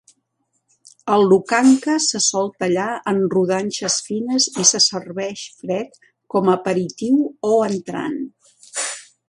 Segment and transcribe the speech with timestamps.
[1.15, 6.01] El lukanka se sol tallar en rodanxes fines i se serveix fred
[6.37, 7.21] com a aperitiu
[7.53, 8.21] o entrant.